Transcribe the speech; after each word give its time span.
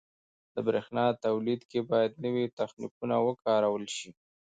•د 0.53 0.55
برېښنا 0.67 1.05
تولید 1.25 1.61
کې 1.71 1.79
باید 1.89 2.13
نوي 2.25 2.45
تخنیکونه 2.57 3.15
وکارول 3.27 3.85
شي. 3.97 4.09